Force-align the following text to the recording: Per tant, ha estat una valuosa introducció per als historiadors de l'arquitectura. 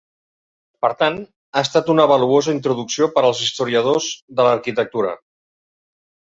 Per 0.85 0.89
tant, 1.01 1.19
ha 1.59 1.63
estat 1.67 1.91
una 1.95 2.07
valuosa 2.13 2.55
introducció 2.57 3.11
per 3.19 3.25
als 3.29 3.45
historiadors 3.49 4.11
de 4.41 4.51
l'arquitectura. 4.51 5.17